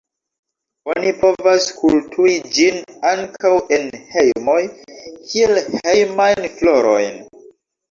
Oni 0.93 1.11
povas 1.19 1.67
kulturi 1.81 2.33
ĝin 2.55 2.79
ankaŭ 3.11 3.53
en 3.79 3.87
hejmoj 4.17 4.59
kiel 4.97 5.63
hejmajn 5.77 6.45
florojn. 6.59 7.25